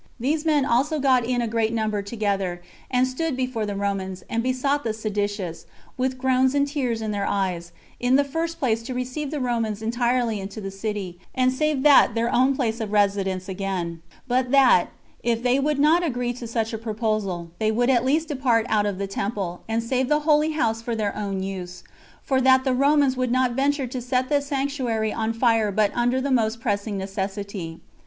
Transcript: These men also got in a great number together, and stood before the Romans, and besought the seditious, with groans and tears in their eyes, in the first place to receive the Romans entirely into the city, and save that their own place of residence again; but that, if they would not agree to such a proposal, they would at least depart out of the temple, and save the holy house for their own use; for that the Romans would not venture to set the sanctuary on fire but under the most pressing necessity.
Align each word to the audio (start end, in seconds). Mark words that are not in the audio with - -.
These 0.19 0.45
men 0.45 0.65
also 0.65 0.97
got 0.97 1.25
in 1.25 1.43
a 1.43 1.47
great 1.47 1.71
number 1.71 2.01
together, 2.01 2.63
and 2.89 3.07
stood 3.07 3.37
before 3.37 3.67
the 3.67 3.75
Romans, 3.75 4.23
and 4.31 4.41
besought 4.41 4.83
the 4.83 4.93
seditious, 4.95 5.67
with 5.95 6.17
groans 6.17 6.55
and 6.55 6.67
tears 6.67 7.03
in 7.03 7.11
their 7.11 7.27
eyes, 7.27 7.71
in 7.99 8.15
the 8.15 8.23
first 8.23 8.57
place 8.57 8.81
to 8.81 8.95
receive 8.95 9.29
the 9.29 9.39
Romans 9.39 9.83
entirely 9.83 10.39
into 10.39 10.59
the 10.59 10.71
city, 10.71 11.19
and 11.35 11.53
save 11.53 11.83
that 11.83 12.15
their 12.15 12.33
own 12.33 12.55
place 12.55 12.79
of 12.81 12.91
residence 12.91 13.47
again; 13.47 14.01
but 14.27 14.49
that, 14.49 14.87
if 15.21 15.43
they 15.43 15.59
would 15.59 15.77
not 15.77 16.01
agree 16.03 16.33
to 16.33 16.47
such 16.47 16.73
a 16.73 16.79
proposal, 16.79 17.51
they 17.59 17.69
would 17.69 17.91
at 17.91 18.03
least 18.03 18.29
depart 18.29 18.65
out 18.69 18.87
of 18.87 18.97
the 18.97 19.05
temple, 19.05 19.61
and 19.69 19.83
save 19.83 20.09
the 20.09 20.21
holy 20.21 20.53
house 20.53 20.81
for 20.81 20.95
their 20.95 21.15
own 21.15 21.43
use; 21.43 21.83
for 22.23 22.41
that 22.41 22.63
the 22.63 22.73
Romans 22.73 23.15
would 23.15 23.31
not 23.31 23.51
venture 23.51 23.85
to 23.85 24.01
set 24.01 24.29
the 24.29 24.41
sanctuary 24.41 25.13
on 25.13 25.31
fire 25.31 25.71
but 25.71 25.91
under 25.93 26.19
the 26.19 26.31
most 26.31 26.59
pressing 26.59 26.97
necessity. 26.97 27.81